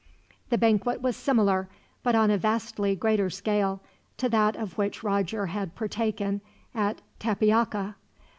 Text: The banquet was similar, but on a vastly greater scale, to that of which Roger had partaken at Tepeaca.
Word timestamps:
The 0.49 0.57
banquet 0.57 0.99
was 1.03 1.15
similar, 1.15 1.69
but 2.01 2.15
on 2.15 2.31
a 2.31 2.37
vastly 2.39 2.95
greater 2.95 3.29
scale, 3.29 3.81
to 4.17 4.29
that 4.29 4.55
of 4.55 4.75
which 4.75 5.03
Roger 5.03 5.45
had 5.45 5.75
partaken 5.75 6.41
at 6.73 7.01
Tepeaca. 7.19 7.93